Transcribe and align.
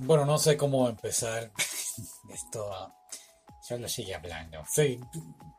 Bueno, 0.00 0.24
no 0.24 0.38
sé 0.38 0.56
cómo 0.56 0.88
empezar 0.88 1.50
esto. 2.32 2.92
Yo 3.68 3.78
lo 3.78 3.88
sigue 3.88 4.14
hablando. 4.14 4.62
Sí, 4.68 4.98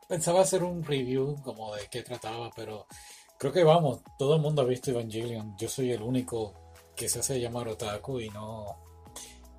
pensaba 0.08 0.40
hacer 0.40 0.64
un 0.64 0.82
review 0.82 1.40
como 1.42 1.74
de 1.74 1.86
qué 1.88 2.02
trataba, 2.02 2.50
pero 2.54 2.86
creo 3.38 3.52
que 3.52 3.62
vamos, 3.64 4.00
todo 4.18 4.36
el 4.36 4.42
mundo 4.42 4.62
ha 4.62 4.64
visto 4.64 4.90
Evangelion. 4.90 5.56
Yo 5.56 5.68
soy 5.68 5.92
el 5.92 6.02
único 6.02 6.54
que 6.96 7.08
se 7.08 7.20
hace 7.20 7.40
llamar 7.40 7.68
otaku 7.68 8.20
y 8.20 8.28
no, 8.30 8.82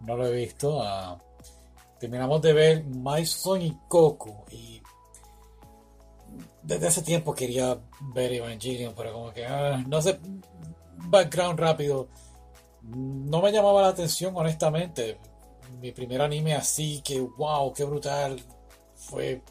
no 0.01 0.17
lo 0.17 0.27
he 0.27 0.35
visto. 0.35 0.81
Ah, 0.81 1.17
terminamos 1.99 2.41
de 2.41 2.53
ver 2.53 2.83
My 2.83 3.25
Son 3.25 3.61
y 3.61 3.77
Goku 3.87 4.43
y 4.51 4.81
desde 6.63 6.87
hace 6.87 7.01
tiempo 7.01 7.33
quería 7.33 7.79
ver 8.13 8.33
Evangelion, 8.33 8.93
pero 8.95 9.13
como 9.13 9.31
que, 9.31 9.45
ah, 9.45 9.83
no 9.87 10.01
sé, 10.01 10.19
background 11.09 11.59
rápido. 11.59 12.09
No 12.83 13.41
me 13.41 13.51
llamaba 13.51 13.81
la 13.81 13.89
atención, 13.89 14.35
honestamente. 14.35 15.17
Mi 15.79 15.91
primer 15.91 16.21
anime 16.21 16.55
así, 16.55 17.01
que 17.01 17.19
wow, 17.19 17.73
qué 17.73 17.83
brutal, 17.85 18.41
fue 18.95 19.41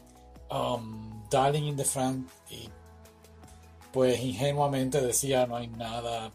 um, 0.49 1.27
Darling 1.29 1.63
in 1.63 1.75
the 1.75 1.85
Frank. 1.85 2.27
Y 2.49 2.69
pues 3.91 4.19
ingenuamente 4.19 5.01
decía, 5.01 5.45
no 5.47 5.55
hay 5.55 5.67
nada 5.67 6.31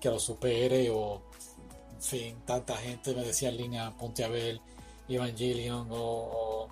que 0.00 0.08
lo 0.08 0.18
supere, 0.18 0.90
o 0.90 1.22
en 1.92 2.02
fin, 2.02 2.36
tanta 2.46 2.76
gente 2.76 3.14
me 3.14 3.24
decía 3.24 3.50
en 3.50 3.56
línea, 3.56 3.90
ponte 3.90 4.24
a 4.24 4.28
ver 4.28 4.60
Evangelion, 5.08 5.88
o 5.90 6.68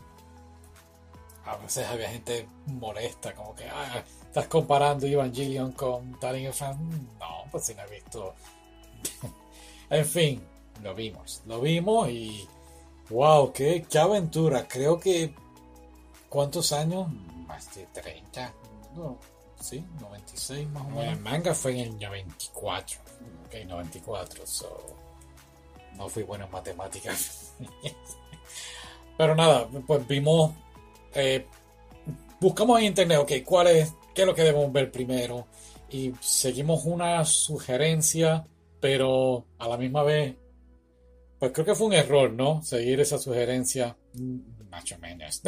a 1.45 1.57
veces 1.57 1.87
había 1.87 2.11
gente 2.11 2.49
molesta, 2.67 3.35
como 3.35 3.55
que, 3.55 3.65
ah, 3.69 4.03
estás 4.23 4.47
comparando 4.49 5.07
Evangelion 5.07 5.73
con 5.73 6.19
Darling 6.21 6.53
Fan. 6.53 7.09
No, 7.19 7.45
pues 7.51 7.67
si 7.67 7.75
no 7.75 7.83
he 7.83 7.91
visto. 7.91 8.35
en 9.91 10.05
fin, 10.05 10.43
lo 10.83 10.95
vimos, 10.95 11.43
lo 11.47 11.61
vimos 11.61 12.09
y. 12.11 12.47
¡Wow! 13.11 13.53
Qué, 13.53 13.87
¡Qué 13.89 13.99
aventura! 13.99 14.67
Creo 14.69 14.99
que. 14.99 15.35
¿Cuántos 16.29 16.73
años? 16.73 17.09
Más 17.47 17.75
de 17.75 17.87
30. 17.87 18.53
No, 18.95 19.19
sí, 19.61 19.85
96 20.01 20.69
más 20.69 20.83
o 20.85 20.91
menos. 20.91 21.05
El 21.05 21.21
manga 21.21 21.55
fue 21.55 21.73
en 21.73 21.79
el 21.79 21.99
94. 21.99 23.01
Ok, 23.47 23.55
94. 23.67 24.47
So, 24.47 24.79
no 25.97 26.09
fui 26.09 26.23
bueno 26.23 26.45
en 26.45 26.51
matemáticas. 26.51 27.55
Pero 29.17 29.35
nada, 29.35 29.67
pues 29.87 30.07
vimos 30.07 30.53
eh, 31.15 31.47
buscamos 32.41 32.79
en 32.79 32.87
internet, 32.87 33.19
ok, 33.19 33.33
¿cuál 33.45 33.69
es, 33.69 33.95
qué 34.15 34.23
es 34.23 34.27
lo 34.27 34.35
que 34.35 34.45
debemos 34.45 34.73
ver 34.73 34.91
primero? 34.91 35.47
Y 35.91 36.13
seguimos 36.21 36.85
una 36.85 37.25
sugerencia, 37.25 38.47
pero 38.81 39.47
a 39.59 39.69
la 39.69 39.77
misma 39.77 40.03
vez, 40.03 40.37
pues 41.39 41.53
creo 41.53 41.67
que 41.67 41.75
fue 41.75 41.89
un 41.89 41.95
error, 41.95 42.33
¿no? 42.33 42.63
Seguir 42.63 43.01
esa 43.01 43.19
sugerencia, 43.19 43.97
mm, 44.15 44.69
más 44.71 44.91
o 44.93 44.99
menos. 44.99 45.43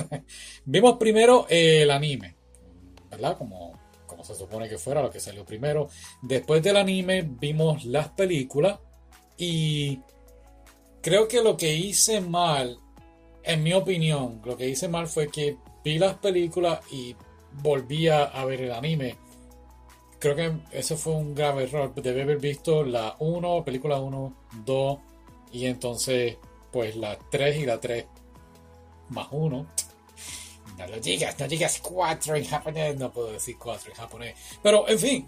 Vimos 0.65 0.97
primero 0.99 1.47
el 1.49 1.91
anime, 1.91 2.37
¿verdad? 3.11 3.37
Como, 3.37 3.79
como 4.07 4.25
se 4.25 4.35
supone 4.35 4.69
que 4.69 4.79
fuera 4.79 5.03
lo 5.03 5.11
que 5.11 5.21
salió 5.21 5.45
primero. 5.45 5.89
Después 6.23 6.63
del 6.63 6.77
anime 6.77 7.23
vimos 7.23 7.85
las 7.85 8.09
películas 8.11 8.79
y 9.37 10.01
creo 11.01 11.27
que 11.27 11.43
lo 11.43 11.57
que 11.57 11.75
hice 11.75 12.21
mal 12.21 12.79
en 13.43 13.63
mi 13.63 13.73
opinión, 13.73 14.41
lo 14.45 14.57
que 14.57 14.69
hice 14.69 14.89
mal 14.89 15.07
fue 15.07 15.29
que 15.29 15.57
vi 15.85 15.99
las 15.99 16.17
películas 16.17 16.81
y 16.93 17.17
volví 17.63 18.09
a, 18.09 18.45
ver 18.45 18.63
el 18.63 18.73
anime. 18.73 19.17
Creo 20.21 20.37
que 20.37 20.53
eso 20.73 20.97
fue 20.97 21.15
un 21.15 21.35
grave 21.35 21.65
error. 21.65 21.95
Debe 21.95 22.23
haber 22.23 22.39
visto 22.39 22.85
la 22.85 23.17
1, 23.19 23.65
película 23.65 23.99
1, 23.99 24.35
2 24.65 24.99
y 25.53 25.67
entonces 25.67 26.37
pues 26.71 26.95
la 26.95 27.19
3 27.31 27.57
y 27.57 27.67
la 27.67 27.81
3 27.81 28.05
más 29.09 29.29
1. 29.31 29.67
No 30.79 30.87
lo 30.87 31.01
digas, 31.01 31.39
no 31.39 31.49
digas 31.49 31.81
4 31.81 32.37
en 32.37 32.45
japonés. 32.45 32.97
No 32.99 33.11
puedo 33.11 33.33
decir 33.33 33.57
4 33.59 33.91
en 33.91 33.97
japonés. 33.97 34.35
Pero 34.63 34.87
en 34.89 34.99
fin, 34.99 35.27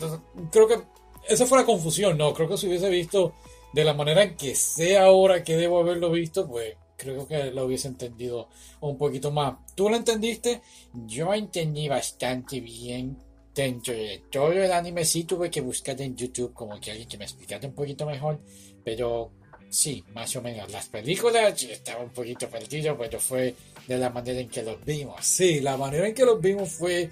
creo 0.50 0.68
que 0.68 0.78
esa 1.26 1.46
fue 1.46 1.58
la 1.58 1.64
confusión. 1.64 2.18
No, 2.18 2.34
creo 2.34 2.48
que 2.48 2.58
si 2.58 2.68
hubiese 2.68 2.90
visto 2.90 3.32
de 3.72 3.84
la 3.84 3.94
manera 3.94 4.22
en 4.22 4.36
que 4.36 4.54
sé 4.54 4.98
ahora 4.98 5.42
que 5.42 5.56
debo 5.56 5.80
haberlo 5.80 6.10
visto, 6.10 6.46
pues 6.46 6.76
creo 6.98 7.26
que 7.26 7.50
lo 7.50 7.64
hubiese 7.64 7.88
entendido 7.88 8.48
un 8.80 8.98
poquito 8.98 9.30
más. 9.30 9.54
¿Tú 9.74 9.88
lo 9.88 9.96
entendiste? 9.96 10.60
Yo 11.06 11.32
entendí 11.32 11.88
bastante 11.88 12.60
bien. 12.60 13.16
Dentro 13.54 13.92
de 13.92 14.22
todo 14.30 14.52
el 14.52 14.72
anime 14.72 15.04
sí 15.04 15.24
tuve 15.24 15.50
que 15.50 15.60
buscar 15.60 16.00
en 16.00 16.16
YouTube 16.16 16.54
como 16.54 16.80
que 16.80 16.90
alguien 16.90 17.08
que 17.08 17.18
me 17.18 17.24
explicara 17.24 17.66
un 17.68 17.74
poquito 17.74 18.06
mejor. 18.06 18.40
Pero 18.84 19.30
sí, 19.68 20.04
más 20.14 20.34
o 20.36 20.42
menos. 20.42 20.70
Las 20.72 20.88
películas 20.88 21.62
estaba 21.62 22.02
un 22.02 22.10
poquito 22.10 22.48
perdido, 22.48 22.96
pero 22.96 23.20
fue 23.20 23.54
de 23.86 23.98
la 23.98 24.10
manera 24.10 24.40
en 24.40 24.48
que 24.48 24.62
los 24.62 24.82
vimos. 24.84 25.24
Sí, 25.24 25.60
la 25.60 25.76
manera 25.76 26.06
en 26.08 26.14
que 26.14 26.24
los 26.24 26.40
vimos 26.40 26.70
fue 26.70 27.10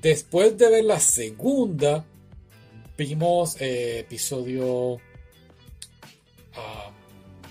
después 0.00 0.56
de 0.56 0.70
ver 0.70 0.84
la 0.84 1.00
segunda. 1.00 2.04
Vimos 2.96 3.56
eh, 3.60 4.00
episodio 4.00 5.00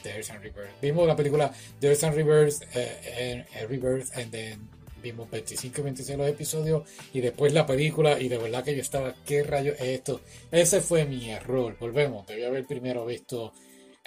There's 0.04 0.30
and 0.30 0.42
Reverse. 0.42 0.74
Vimos 0.82 1.08
la 1.08 1.16
película 1.16 1.52
There's 1.80 2.04
and 2.04 2.16
Reverse, 2.16 2.66
eh, 2.74 3.46
Reverse, 3.68 4.12
and 4.16 4.32
then 4.32 4.70
vimos 5.02 5.30
25 5.30 5.82
y 5.82 5.84
26 5.84 6.18
los 6.18 6.28
episodios 6.28 6.84
y 7.14 7.22
después 7.22 7.54
la 7.54 7.66
película 7.66 8.20
y 8.20 8.30
de 8.30 8.38
verdad 8.38 8.64
que 8.64 8.76
yo 8.76 8.82
estaba, 8.82 9.14
¿qué 9.26 9.44
rayo 9.44 9.74
es 9.74 9.82
esto? 9.82 10.22
Ese 10.52 10.82
fue 10.82 11.06
mi 11.06 11.30
error, 11.30 11.78
volvemos, 11.80 12.26
debía 12.28 12.48
haber 12.48 12.66
primero 12.66 13.06
visto 13.06 13.54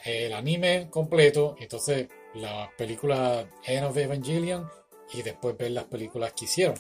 el 0.05 0.33
anime 0.33 0.89
completo, 0.91 1.57
entonces 1.61 2.09
la 2.35 2.71
película 2.77 3.47
End 3.67 3.87
of 3.87 3.97
Evangelion 3.97 4.69
y 5.13 5.23
después 5.23 5.57
ver 5.57 5.73
las 5.73 5.85
películas 5.85 6.33
que 6.33 6.47
hicieron. 6.47 6.75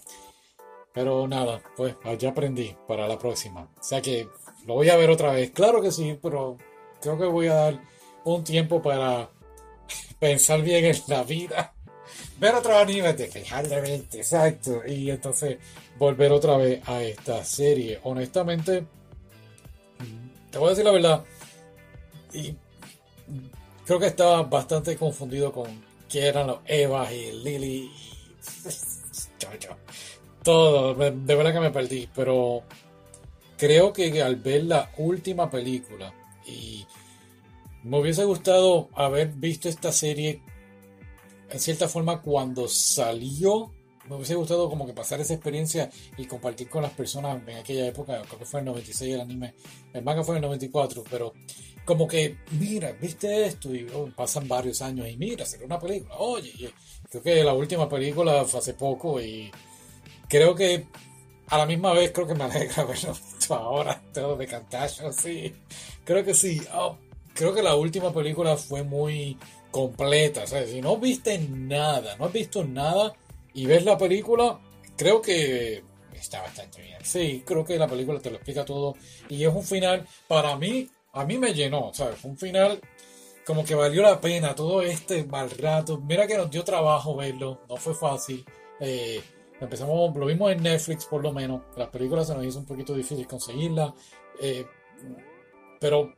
Pero 0.93 1.27
nada, 1.27 1.62
pues 1.77 1.97
ya 2.19 2.31
aprendí 2.31 2.77
para 2.87 3.09
la 3.09 3.19
próxima. 3.19 3.62
O 3.62 3.83
sea 3.83 4.03
que 4.03 4.29
lo 4.67 4.75
voy 4.75 4.91
a 4.91 4.97
ver 4.97 5.11
otra 5.11 5.33
vez. 5.33 5.50
Claro 5.50 5.81
que 5.81 5.91
sí, 5.91 6.19
pero 6.23 6.59
creo 7.00 7.19
que 7.19 7.25
voy 7.25 7.47
a 7.49 7.55
dar 7.55 7.81
un 8.25 8.44
tiempo 8.44 8.83
para 8.83 9.31
pensar 10.19 10.62
bien 10.62 10.84
en 10.84 10.97
la 11.09 11.23
vida, 11.25 11.72
ver 12.42 12.56
otro 12.56 12.76
anime, 12.76 13.12
de 13.12 13.26
exacto, 14.14 14.82
y 14.84 15.10
entonces 15.10 15.58
volver 15.97 16.32
otra 16.32 16.56
vez 16.56 16.86
a 16.88 17.00
esta 17.00 17.44
serie. 17.44 18.00
Honestamente, 18.03 18.84
te 20.50 20.58
voy 20.58 20.66
a 20.66 20.70
decir 20.70 20.84
la 20.84 20.91
verdad, 20.91 21.25
y 22.32 22.56
creo 23.86 24.00
que 24.00 24.06
estaba 24.06 24.42
bastante 24.42 24.97
confundido 24.97 25.52
con 25.52 25.69
qué 26.08 26.26
eran 26.26 26.48
los 26.48 26.58
Eva 26.66 27.12
y 27.12 27.31
Lily 27.44 27.91
todo, 30.42 30.94
de 30.94 31.34
verdad 31.36 31.52
que 31.52 31.60
me 31.60 31.70
perdí, 31.70 32.08
pero 32.12 32.64
creo 33.56 33.92
que 33.92 34.20
al 34.20 34.34
ver 34.34 34.64
la 34.64 34.91
última 34.98 35.48
película 35.48 36.12
y 36.44 36.84
me 37.84 38.00
hubiese 38.00 38.25
gustado 38.25 38.88
haber 38.94 39.28
visto 39.28 39.69
esta 39.69 39.92
serie 39.92 40.42
en 41.52 41.60
cierta 41.60 41.88
forma 41.88 42.20
cuando 42.22 42.68
salió. 42.68 43.72
Me 44.08 44.16
hubiese 44.16 44.34
gustado 44.34 44.68
como 44.68 44.84
que 44.84 44.92
pasar 44.92 45.20
esa 45.20 45.34
experiencia 45.34 45.88
y 46.16 46.26
compartir 46.26 46.68
con 46.68 46.82
las 46.82 46.92
personas 46.92 47.40
en 47.46 47.58
aquella 47.58 47.86
época. 47.86 48.20
Creo 48.22 48.38
que 48.38 48.44
fue 48.44 48.60
en 48.60 48.66
el 48.66 48.72
96 48.72 49.14
el 49.14 49.20
anime. 49.20 49.54
El 49.92 50.02
manga 50.02 50.24
fue 50.24 50.36
en 50.36 50.42
el 50.42 50.48
94, 50.48 51.04
pero 51.08 51.32
como 51.84 52.08
que, 52.08 52.38
mira, 52.52 52.92
viste 52.92 53.46
esto 53.46 53.74
y 53.74 53.86
oh, 53.94 54.08
pasan 54.14 54.48
varios 54.48 54.82
años 54.82 55.08
y 55.08 55.16
mira, 55.16 55.44
será 55.46 55.66
una 55.66 55.78
película. 55.78 56.16
Oye, 56.16 56.72
creo 57.10 57.22
que 57.22 57.44
la 57.44 57.54
última 57.54 57.88
película 57.88 58.44
fue 58.44 58.58
hace 58.58 58.74
poco 58.74 59.20
y 59.20 59.50
creo 60.28 60.54
que 60.54 60.86
a 61.48 61.58
la 61.58 61.66
misma 61.66 61.92
vez 61.92 62.12
creo 62.12 62.26
que 62.26 62.34
me 62.34 62.44
alegra 62.44 62.84
verlo 62.86 63.14
ahora, 63.50 64.02
todo 64.12 64.36
de 64.36 64.46
cantazo, 64.46 65.12
sí. 65.12 65.54
Creo 66.04 66.24
que 66.24 66.34
sí. 66.34 66.60
Oh, 66.74 66.96
creo 67.34 67.54
que 67.54 67.62
la 67.62 67.74
última 67.74 68.12
película 68.12 68.56
fue 68.56 68.82
muy 68.82 69.36
completa. 69.72 70.46
¿sabes? 70.46 70.70
Si 70.70 70.81
no 70.81 70.96
viste 70.99 71.37
nada, 71.38 72.17
no 72.17 72.26
has 72.26 72.32
visto 72.32 72.64
nada 72.64 73.12
y 73.52 73.67
ves 73.67 73.85
la 73.85 73.99
película, 73.99 74.61
creo 74.96 75.20
que 75.20 75.82
está 76.14 76.43
bastante 76.43 76.81
bien. 76.81 76.99
Sí, 77.02 77.43
creo 77.44 77.64
que 77.64 77.76
la 77.76 77.88
película 77.88 78.20
te 78.20 78.31
lo 78.31 78.37
explica 78.37 78.64
todo 78.64 78.94
y 79.29 79.43
es 79.43 79.52
un 79.52 79.64
final, 79.64 80.06
para 80.29 80.56
mí, 80.56 80.88
a 81.14 81.25
mí 81.25 81.38
me 81.38 81.52
llenó, 81.52 81.93
¿sabes? 81.93 82.23
Un 82.23 82.38
final 82.38 82.81
como 83.44 83.64
que 83.64 83.75
valió 83.75 84.02
la 84.02 84.20
pena 84.20 84.55
todo 84.55 84.82
este 84.82 85.25
mal 85.25 85.50
rato. 85.50 86.00
Mira 86.00 86.29
que 86.29 86.37
nos 86.37 86.50
dio 86.50 86.62
trabajo 86.62 87.17
verlo, 87.17 87.62
no 87.69 87.76
fue 87.76 87.94
fácil. 87.94 88.44
Eh, 88.79 89.20
empezamos, 89.61 90.14
lo 90.17 90.26
vimos 90.26 90.52
en 90.52 90.62
Netflix 90.62 91.06
por 91.06 91.23
lo 91.23 91.32
menos. 91.32 91.62
Las 91.76 91.88
películas 91.88 92.29
se 92.29 92.35
nos 92.35 92.44
hizo 92.44 92.61
un 92.61 92.67
poquito 92.67 92.94
difícil 92.94 93.26
conseguirlas. 93.26 93.93
Eh, 94.41 94.64
pero 95.81 96.14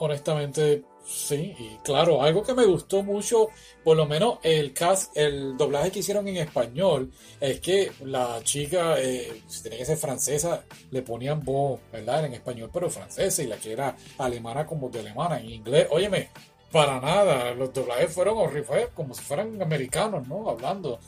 honestamente, 0.00 0.84
sí. 1.04 1.54
Y 1.58 1.76
claro, 1.84 2.22
algo 2.22 2.42
que 2.42 2.54
me 2.54 2.64
gustó 2.64 3.02
mucho, 3.02 3.48
por 3.84 3.96
lo 3.96 4.06
menos 4.06 4.38
el 4.42 4.72
cast, 4.72 5.16
el 5.16 5.56
doblaje 5.56 5.90
que 5.90 5.98
hicieron 6.00 6.26
en 6.28 6.38
español, 6.38 7.12
es 7.40 7.60
que 7.60 7.92
la 8.04 8.40
chica, 8.42 9.00
eh, 9.00 9.42
si 9.46 9.62
tenía 9.62 9.78
que 9.78 9.84
ser 9.86 9.96
francesa, 9.96 10.64
le 10.90 11.02
ponían 11.02 11.44
voz, 11.44 11.80
¿verdad? 11.92 12.26
En 12.26 12.34
español, 12.34 12.70
pero 12.72 12.90
francesa, 12.90 13.42
y 13.42 13.46
la 13.46 13.56
que 13.56 13.72
era 13.72 13.96
alemana 14.18 14.66
como 14.66 14.88
de 14.88 15.00
alemana, 15.00 15.40
en 15.40 15.50
inglés. 15.50 15.86
Óyeme, 15.90 16.30
para 16.72 17.00
nada. 17.00 17.54
Los 17.54 17.72
doblajes 17.72 18.12
fueron 18.12 18.38
horribles, 18.38 18.88
como 18.94 19.14
si 19.14 19.22
fueran 19.22 19.60
americanos, 19.60 20.26
¿no? 20.28 20.48
Hablando. 20.48 20.98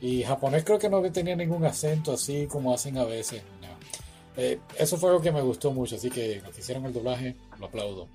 Y 0.00 0.22
japonés 0.22 0.64
creo 0.64 0.78
que 0.78 0.90
no 0.90 1.00
tenía 1.10 1.34
ningún 1.36 1.64
acento 1.64 2.12
así 2.12 2.46
como 2.46 2.74
hacen 2.74 2.98
a 2.98 3.04
veces. 3.04 3.42
Eh, 4.36 4.58
eso 4.78 4.98
fue 4.98 5.08
algo 5.08 5.22
que 5.22 5.32
me 5.32 5.40
gustó 5.40 5.72
mucho, 5.72 5.96
así 5.96 6.10
que 6.10 6.42
lo 6.44 6.50
que 6.50 6.60
hicieron 6.60 6.84
el 6.84 6.92
doblaje, 6.92 7.34
lo 7.58 7.66
aplaudo. 7.66 8.06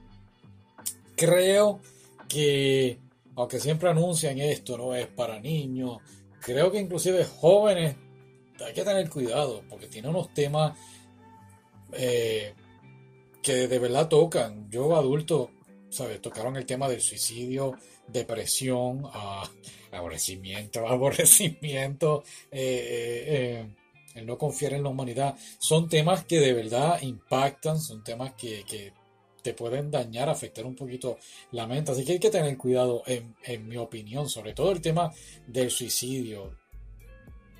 Creo 1.21 1.81
que, 2.27 2.97
aunque 3.35 3.59
siempre 3.59 3.91
anuncian 3.91 4.39
esto, 4.39 4.75
no 4.75 4.95
es 4.95 5.05
para 5.05 5.39
niños, 5.39 5.99
creo 6.39 6.71
que 6.71 6.79
inclusive 6.79 7.23
jóvenes 7.25 7.95
hay 8.65 8.73
que 8.73 8.83
tener 8.83 9.07
cuidado, 9.07 9.61
porque 9.69 9.85
tiene 9.85 10.07
unos 10.07 10.33
temas 10.33 10.75
eh, 11.93 12.55
que 13.43 13.67
de 13.67 13.77
verdad 13.77 14.07
tocan. 14.07 14.67
Yo 14.71 14.95
adulto, 14.95 15.51
¿sabes? 15.91 16.19
Tocaron 16.23 16.57
el 16.57 16.65
tema 16.65 16.89
del 16.89 17.01
suicidio, 17.01 17.77
depresión, 18.07 19.03
aborrecimiento, 19.91 20.87
aborrecimiento, 20.87 22.23
eh, 22.49 23.25
eh, 23.27 23.75
el 24.15 24.25
no 24.25 24.39
confiar 24.39 24.73
en 24.73 24.81
la 24.81 24.89
humanidad. 24.89 25.35
Son 25.59 25.87
temas 25.87 26.25
que 26.25 26.39
de 26.39 26.53
verdad 26.53 26.99
impactan, 27.03 27.79
son 27.79 28.03
temas 28.03 28.33
que 28.33 28.65
te 29.41 29.53
pueden 29.53 29.91
dañar, 29.91 30.29
afectar 30.29 30.65
un 30.65 30.75
poquito 30.75 31.17
la 31.51 31.67
mente. 31.67 31.91
Así 31.91 32.05
que 32.05 32.13
hay 32.13 32.19
que 32.19 32.29
tener 32.29 32.57
cuidado, 32.57 33.03
en, 33.05 33.67
mi 33.67 33.77
opinión, 33.77 34.29
sobre 34.29 34.53
todo 34.53 34.71
el 34.71 34.81
tema 34.81 35.11
del 35.47 35.71
suicidio. 35.71 36.57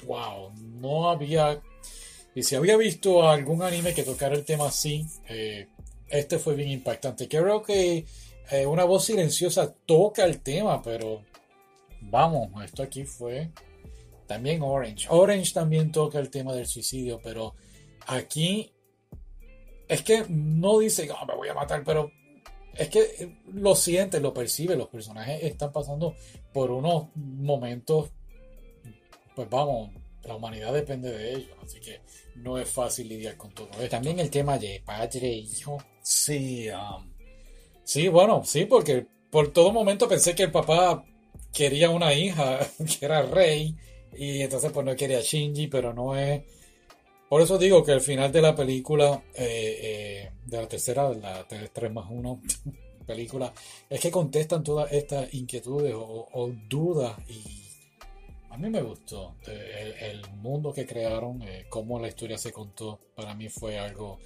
Wow, 0.06 0.51
no 0.80 1.10
había 1.10 1.62
y 2.33 2.44
si 2.44 2.56
había 2.56 2.78
visto 2.78 3.30
algún 3.30 3.62
anime 3.62 3.94
que 3.94 4.04
tocara 4.04 4.36
el 4.36 4.45
tema 4.45 4.68
así, 4.68 5.06
eh, 5.28 5.68
este 6.07 6.39
fue 6.39 6.56
bien 6.56 6.69
impactante. 6.69 7.28
Creo 7.28 7.62
que 7.62 8.06
eh, 8.51 8.66
una 8.66 8.86
voz 8.86 9.06
silenciosa 9.06 9.74
toca 9.86 10.24
el 10.24 10.42
tema, 10.42 10.81
pero 10.81 11.24
vamos, 12.01 12.50
esto 12.63 12.83
aquí 12.83 13.04
fue 13.04 13.50
también 14.28 14.62
Orange. 14.62 15.07
Orange 15.10 15.54
también 15.54 15.92
toca 15.92 16.19
el 16.19 16.30
tema 16.30 16.54
del 16.54 16.68
suicidio, 16.68 17.19
pero 17.22 17.54
aquí 18.07 18.72
es 19.91 20.03
que 20.03 20.25
no 20.29 20.79
dice, 20.79 21.09
oh, 21.11 21.25
me 21.25 21.35
voy 21.35 21.49
a 21.49 21.53
matar, 21.53 21.83
pero 21.83 22.13
es 22.75 22.88
que 22.88 23.35
lo 23.51 23.75
siente, 23.75 24.21
lo 24.21 24.33
percibe, 24.33 24.77
los 24.77 24.88
personajes 24.88 25.43
están 25.43 25.73
pasando 25.73 26.15
por 26.53 26.71
unos 26.71 27.09
momentos, 27.13 28.09
pues 29.35 29.49
vamos, 29.49 29.91
la 30.23 30.35
humanidad 30.35 30.71
depende 30.71 31.11
de 31.11 31.33
ellos, 31.33 31.57
así 31.61 31.81
que 31.81 31.99
no 32.35 32.57
es 32.57 32.69
fácil 32.69 33.09
lidiar 33.09 33.35
con 33.35 33.51
todo 33.51 33.67
esto. 33.71 33.89
También 33.89 34.17
el 34.19 34.29
tema 34.29 34.57
de 34.57 34.81
padre 34.85 35.27
e 35.27 35.35
hijo. 35.39 35.77
Sí, 36.01 36.69
um, 36.69 37.11
sí, 37.83 38.07
bueno, 38.07 38.44
sí, 38.45 38.63
porque 38.63 39.05
por 39.29 39.51
todo 39.51 39.73
momento 39.73 40.07
pensé 40.07 40.33
que 40.33 40.44
el 40.44 40.51
papá 40.51 41.03
quería 41.51 41.89
una 41.89 42.13
hija 42.13 42.59
que 42.99 43.05
era 43.05 43.23
rey 43.23 43.75
y 44.13 44.39
entonces 44.41 44.71
pues 44.71 44.85
no 44.85 44.95
quería 44.95 45.17
a 45.17 45.21
Shinji, 45.21 45.67
pero 45.67 45.94
no 45.94 46.15
es... 46.15 46.44
Por 47.31 47.42
eso 47.42 47.57
digo 47.57 47.81
que 47.81 47.94
al 47.94 48.01
final 48.01 48.30
de 48.30 48.42
la 48.42 48.54
película, 48.54 49.24
eh, 49.33 49.80
eh, 49.81 50.31
de 50.45 50.57
la 50.57 50.68
tercera, 50.68 51.10
la 51.13 51.48
3 51.48 51.92
más 51.92 52.06
1 52.10 52.42
película, 53.07 53.54
es 53.89 54.00
que 54.00 54.12
contestan 54.12 54.63
todas 54.63 54.92
estas 54.92 55.33
inquietudes 55.33 55.95
o 55.95 56.51
dudas 56.68 57.18
y 57.30 57.72
a 58.51 58.57
mí 58.57 58.69
me 58.69 58.81
gustó. 58.81 59.38
Eh, 59.48 60.12
el, 60.12 60.30
mundo 60.42 60.74
que 60.74 60.86
crearon, 60.86 61.42
eh, 61.42 61.66
cómo 61.69 62.00
la 62.00 62.10
historia 62.10 62.38
se 62.38 62.51
contó, 62.51 63.00
para 63.16 63.33
mí 63.33 63.48
fue 63.48 63.80
algo 63.80 64.19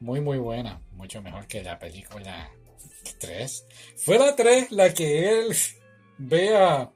muy, 0.00 0.20
muy 0.20 0.36
buena. 0.36 0.80
Mucho 0.92 1.22
mejor 1.22 1.46
que 1.46 1.62
la 1.62 1.78
película 1.78 2.50
3. 3.18 3.66
Fue 3.96 4.18
la 4.18 4.36
3 4.36 4.72
la 4.72 4.92
que 4.92 5.40
él 5.40 5.56
ve 6.18 6.54
a 6.54 6.92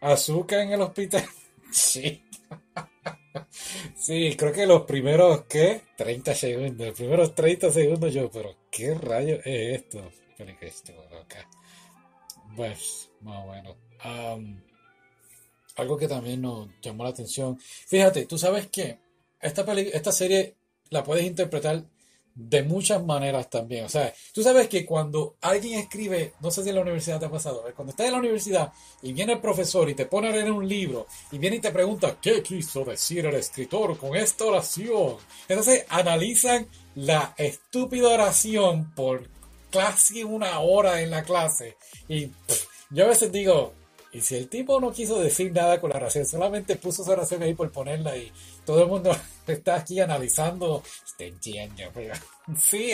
Azúcar 0.00 0.60
en 0.60 0.72
el 0.72 0.80
hospital. 0.80 1.24
Sí. 1.72 2.24
Sí, 3.94 4.34
creo 4.36 4.52
que 4.52 4.66
los 4.66 4.82
primeros, 4.82 5.44
¿qué? 5.48 5.82
30 5.96 6.34
segundos. 6.34 6.86
Los 6.88 6.96
primeros 6.96 7.34
30 7.34 7.70
segundos 7.70 8.12
yo, 8.12 8.30
pero 8.30 8.56
¿qué 8.70 8.94
rayo 8.94 9.36
es 9.44 9.82
esto? 9.82 10.10
Pues, 12.56 13.10
más. 13.20 13.46
Um, 14.04 14.60
algo 15.76 15.96
que 15.96 16.08
también 16.08 16.42
nos 16.42 16.68
llamó 16.80 17.04
la 17.04 17.10
atención. 17.10 17.58
Fíjate, 17.60 18.26
tú 18.26 18.38
sabes 18.38 18.68
que 18.68 18.98
esta 19.40 20.12
serie 20.12 20.56
la 20.90 21.04
puedes 21.04 21.24
interpretar 21.24 21.84
de 22.34 22.62
muchas 22.62 23.04
maneras 23.04 23.50
también. 23.50 23.84
O 23.84 23.88
sea, 23.88 24.12
tú 24.32 24.42
sabes 24.42 24.68
que 24.68 24.84
cuando 24.86 25.36
alguien 25.40 25.78
escribe, 25.78 26.34
no 26.40 26.50
sé 26.50 26.62
si 26.62 26.68
en 26.70 26.76
la 26.76 26.82
universidad 26.82 27.18
te 27.18 27.26
ha 27.26 27.30
pasado, 27.30 27.64
cuando 27.74 27.90
estás 27.90 28.06
en 28.06 28.12
la 28.12 28.18
universidad 28.18 28.72
y 29.02 29.12
viene 29.12 29.34
el 29.34 29.40
profesor 29.40 29.88
y 29.88 29.94
te 29.94 30.06
pone 30.06 30.28
a 30.28 30.32
leer 30.32 30.50
un 30.50 30.66
libro 30.66 31.06
y 31.32 31.38
viene 31.38 31.56
y 31.56 31.60
te 31.60 31.70
pregunta, 31.70 32.16
¿qué 32.20 32.42
quiso 32.42 32.84
decir 32.84 33.26
el 33.26 33.34
escritor 33.34 33.98
con 33.98 34.16
esta 34.16 34.44
oración? 34.44 35.16
Entonces 35.48 35.84
analizan 35.88 36.66
la 36.94 37.34
estúpida 37.36 38.08
oración 38.08 38.92
por 38.94 39.28
casi 39.70 40.24
una 40.24 40.60
hora 40.60 41.00
en 41.00 41.10
la 41.10 41.22
clase 41.22 41.76
y 42.08 42.30
yo 42.90 43.04
a 43.04 43.08
veces 43.08 43.30
digo, 43.30 43.72
y 44.12 44.20
si 44.20 44.36
el 44.36 44.48
tipo 44.48 44.80
no 44.80 44.92
quiso 44.92 45.20
decir 45.20 45.52
nada 45.52 45.80
con 45.80 45.90
la 45.90 45.96
oración, 45.96 46.26
solamente 46.26 46.76
puso 46.76 47.02
esa 47.02 47.12
oración 47.12 47.42
ahí 47.42 47.54
por 47.54 47.70
ponerla 47.70 48.16
y 48.16 48.32
todo 48.64 48.82
el 48.82 48.88
mundo 48.88 49.16
está 49.46 49.76
aquí 49.76 50.00
analizando, 50.00 50.82
sí, 52.58 52.90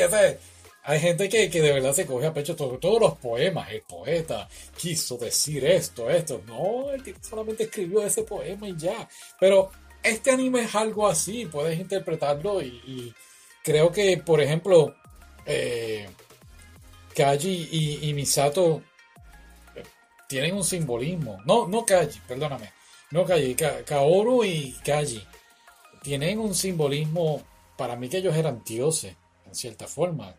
hay 0.83 1.01
gente 1.01 1.29
que, 1.29 1.49
de 1.49 1.73
verdad 1.73 1.93
se 1.93 2.07
coge 2.07 2.27
a 2.27 2.35
pecho 2.35 2.55
todos 2.55 3.01
los 3.01 3.17
poemas, 3.19 3.71
el 3.73 3.83
poeta 3.83 4.49
quiso 4.77 5.17
decir 5.17 5.65
esto, 5.65 6.11
esto, 6.11 6.43
no, 6.47 6.91
el 6.93 7.03
tipo 7.03 7.19
solamente 7.23 7.65
escribió 7.65 8.03
ese 8.03 8.23
poema 8.23 8.69
y 8.69 8.77
ya, 8.77 9.09
pero 9.41 9.71
este 10.03 10.31
anime 10.31 10.63
es 10.63 10.75
algo 10.75 11.09
así, 11.09 11.47
puedes 11.47 11.81
interpretarlo 11.81 12.63
y, 12.63 13.13
creo 13.65 13.91
que, 13.91 14.19
por 14.19 14.41
ejemplo, 14.41 14.95
eh, 15.45 16.09
Kaji 17.15 18.01
y 18.03 18.15
Misato 18.15 18.83
tienen 20.29 20.55
un 20.55 20.65
simbolismo. 20.65 21.39
No, 21.45 21.67
no 21.67 21.85
Kaji, 21.85 22.21
perdóname. 22.27 22.73
No 23.11 23.25
Kaji, 23.25 23.55
Kaoru 23.85 24.45
y 24.45 24.73
Kaji 24.85 25.23
tienen 26.03 26.39
un 26.39 26.55
simbolismo. 26.55 27.43
Para 27.77 27.97
mí 27.97 28.09
que 28.09 28.19
ellos 28.19 28.35
eran 28.35 28.63
dioses, 28.65 29.15
en 29.45 29.55
cierta 29.55 29.87
forma. 29.87 30.35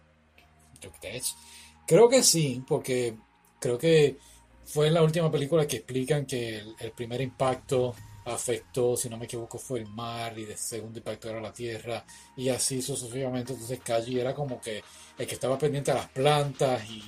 Creo 1.86 2.10
que 2.10 2.24
sí, 2.24 2.63
porque 2.68 3.16
creo 3.60 3.78
que 3.78 4.18
fue 4.66 4.88
en 4.88 4.95
la 4.95 5.04
última 5.04 5.31
película 5.31 5.66
que 5.66 5.78
explican 5.78 6.26
que 6.26 6.62
el, 6.80 6.92
primer 6.92 7.21
impacto 7.21 7.95
afectó, 8.26 8.97
si 8.97 9.09
no 9.09 9.18
me 9.18 9.26
equivoco, 9.26 9.57
fue 9.57 9.80
el 9.80 9.88
mar 9.88 10.38
y 10.38 10.44
el 10.44 10.57
segundo 10.57 11.00
impacto 11.00 11.30
era 11.30 11.40
la 11.40 11.54
tierra 11.54 12.04
y 12.35 12.50
así 12.50 12.81
sucesivamente. 12.81 13.54
Entonces 13.54 13.80
Kaji 13.80 14.19
era 14.19 14.33
como 14.35 14.59
que 14.59 14.83
el 15.18 15.28
que 15.28 15.33
estaba 15.35 15.57
pendiente 15.57 15.92
a 15.92 15.95
las 15.95 16.09
plantas 16.09 16.83
y 16.90 17.02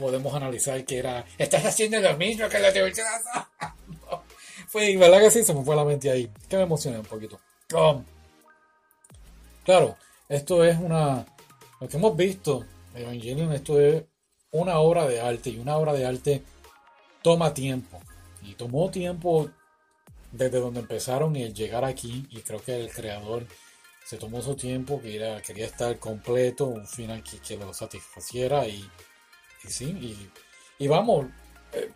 podemos 0.00 0.34
analizar 0.34 0.84
que 0.84 0.98
era, 0.98 1.24
estás 1.38 1.64
haciendo 1.64 2.00
lo 2.00 2.16
mismo 2.16 2.48
que 2.48 2.58
la 2.58 2.72
televisión. 2.72 3.06
fue, 4.66 4.96
¿verdad 4.96 5.20
que 5.20 5.30
sí? 5.30 5.44
Se 5.44 5.54
me 5.54 5.62
fue 5.62 5.76
la 5.76 5.84
mente 5.84 6.10
ahí. 6.10 6.30
Que 6.48 6.56
me 6.56 6.62
emocioné 6.62 6.98
un 6.98 7.06
poquito. 7.06 7.38
Um, 7.74 8.04
claro, 9.64 9.96
esto 10.28 10.64
es 10.64 10.78
una, 10.78 11.24
lo 11.80 11.88
que 11.88 11.96
hemos 11.96 12.16
visto, 12.16 12.66
Evangelion, 12.94 13.52
esto 13.52 13.80
es 13.80 14.04
una 14.50 14.78
obra 14.80 15.06
de 15.06 15.20
arte 15.20 15.50
y 15.50 15.58
una 15.58 15.76
obra 15.76 15.92
de 15.92 16.06
arte 16.06 16.42
toma 17.22 17.54
tiempo. 17.54 18.00
Y 18.42 18.54
tomó 18.54 18.90
tiempo 18.90 19.50
desde 20.32 20.58
donde 20.58 20.80
empezaron 20.80 21.36
y 21.36 21.42
el 21.42 21.54
llegar 21.54 21.84
aquí. 21.84 22.26
Y 22.30 22.40
creo 22.40 22.62
que 22.62 22.80
el 22.80 22.90
creador 22.90 23.46
se 24.04 24.16
tomó 24.16 24.42
su 24.42 24.56
tiempo, 24.56 25.00
que 25.00 25.14
era, 25.14 25.40
quería 25.42 25.66
estar 25.66 25.98
completo, 25.98 26.66
un 26.66 26.86
final 26.86 27.22
que, 27.22 27.38
que 27.38 27.56
lo 27.56 27.72
satisfaciera 27.72 28.66
y 28.66 28.88
sí, 29.68 30.30
y, 30.78 30.88
vamos, 30.88 31.26
eh, 31.72 31.90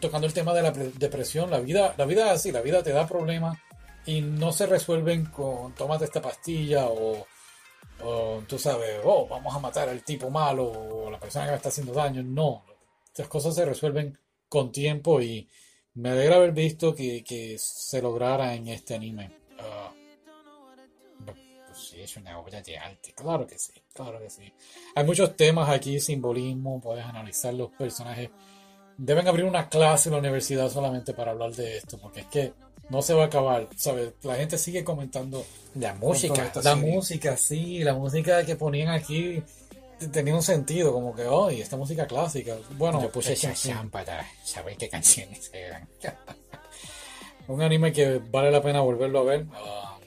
tocando 0.00 0.26
el 0.26 0.32
tema 0.32 0.54
de 0.54 0.62
la 0.62 0.70
depresión, 0.70 1.50
la 1.50 1.60
vida, 1.60 1.94
la 1.96 2.04
vida 2.04 2.32
así, 2.32 2.52
la 2.52 2.60
vida 2.60 2.82
te 2.82 2.92
da 2.92 3.06
problemas 3.06 3.58
y 4.06 4.20
no 4.20 4.52
se 4.52 4.66
resuelven 4.66 5.26
con 5.26 5.74
tómate 5.74 6.06
esta 6.06 6.22
pastilla 6.22 6.86
o, 6.88 7.26
tú 8.46 8.58
sabes, 8.58 9.00
oh, 9.04 9.26
vamos 9.28 9.54
a 9.54 9.58
matar 9.58 9.88
al 9.88 10.02
tipo 10.02 10.30
malo 10.30 10.64
o 10.64 11.10
la 11.10 11.18
persona 11.18 11.44
que 11.44 11.50
me 11.50 11.56
está 11.56 11.68
haciendo 11.68 11.92
daño. 11.92 12.22
No, 12.22 12.64
estas 13.06 13.28
cosas 13.28 13.54
se 13.54 13.64
resuelven 13.64 14.16
con 14.48 14.72
tiempo 14.72 15.20
y 15.20 15.48
me 15.94 16.10
alegra 16.10 16.36
haber 16.36 16.52
visto 16.52 16.94
que, 16.94 17.56
se 17.58 18.00
lograra 18.00 18.54
en 18.54 18.68
este 18.68 18.94
anime. 18.94 19.30
Es 22.08 22.16
una 22.16 22.38
obra 22.38 22.62
de 22.62 22.78
arte, 22.78 23.12
claro 23.14 23.46
que 23.46 23.58
sí, 23.58 23.74
claro 23.92 24.18
que 24.18 24.30
sí. 24.30 24.50
Hay 24.94 25.04
muchos 25.04 25.36
temas 25.36 25.68
aquí, 25.68 26.00
simbolismo, 26.00 26.80
puedes 26.80 27.04
analizar 27.04 27.52
los 27.52 27.70
personajes. 27.72 28.30
Deben 28.96 29.28
abrir 29.28 29.44
una 29.44 29.68
clase 29.68 30.08
en 30.08 30.14
la 30.14 30.20
universidad 30.20 30.70
solamente 30.70 31.12
para 31.12 31.32
hablar 31.32 31.52
de 31.52 31.76
esto, 31.76 31.98
porque 31.98 32.20
es 32.20 32.26
que 32.28 32.52
no 32.88 33.02
se 33.02 33.12
va 33.12 33.24
a 33.24 33.26
acabar, 33.26 33.68
¿sabes? 33.76 34.14
La 34.22 34.36
gente 34.36 34.56
sigue 34.56 34.82
comentando 34.84 35.44
la 35.74 35.92
música, 35.96 36.50
la 36.62 36.76
música, 36.76 37.36
sí, 37.36 37.84
la 37.84 37.92
música 37.92 38.46
que 38.46 38.56
ponían 38.56 38.88
aquí 38.88 39.42
tenía 40.10 40.34
un 40.34 40.42
sentido, 40.42 40.94
como 40.94 41.14
que, 41.14 41.26
oh, 41.26 41.50
esta 41.50 41.76
música 41.76 42.06
clásica. 42.06 42.56
Bueno, 42.70 43.02
Yo 43.02 43.12
puse 43.12 43.34
Shazam 43.34 43.90
para 43.90 44.26
saber 44.42 44.78
qué 44.78 44.88
canciones 44.88 45.50
eran. 45.52 45.86
un 47.48 47.60
anime 47.60 47.92
que 47.92 48.18
vale 48.30 48.50
la 48.50 48.62
pena 48.62 48.80
volverlo 48.80 49.20
a 49.20 49.24
ver. 49.24 49.46
Ah, 49.52 49.97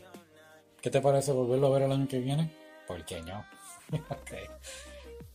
¿Qué 0.82 0.90
te 0.90 1.02
parece 1.02 1.32
volverlo 1.32 1.68
a 1.68 1.70
ver 1.72 1.84
el 1.84 1.92
año 1.92 2.08
que 2.08 2.20
viene? 2.20 2.52
¿Por 2.88 3.04
qué 3.06 3.22
no? 3.22 3.46
Ok. 4.10 4.32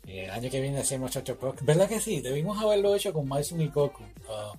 Y 0.06 0.20
el 0.20 0.30
año 0.30 0.48
que 0.50 0.60
viene 0.60 0.78
hacemos 0.78 1.14
otro 1.16 1.36
podcast. 1.36 1.64
¿Verdad 1.66 1.88
que 1.88 2.00
sí? 2.00 2.20
Debimos 2.20 2.62
haberlo 2.62 2.94
hecho 2.94 3.12
con 3.12 3.26
Maizumi 3.26 3.64
Ikoku. 3.64 4.04
Ah, 4.30 4.52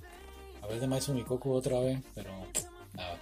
a 0.62 0.68
ver 0.68 0.80
de 0.80 0.88
Maizumi 0.88 1.22
Ikoku 1.22 1.54
otra 1.54 1.80
vez, 1.80 2.00
pero 2.14 2.32
nada. 2.94 3.18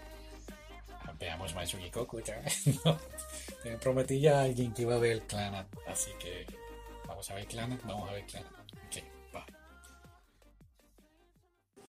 Veamos 1.20 1.54
Maizumi 1.56 1.90
Koku 1.90 2.18
otra 2.20 2.40
vez. 2.42 2.64
No. 2.86 3.80
Prometí 3.80 4.20
ya 4.20 4.42
a 4.42 4.44
alguien 4.44 4.74
que 4.74 4.84
iba 4.84 4.96
a 4.96 5.00
ver 5.00 5.22
Clannad, 5.24 5.66
así 5.88 6.12
que 6.20 6.46
vamos 7.08 7.30
a 7.32 7.34
ver 7.34 7.48
Clannad, 7.48 7.80
vamos 7.84 8.08
a 8.10 8.14
ver 8.14 8.24
Clannad. 8.26 8.52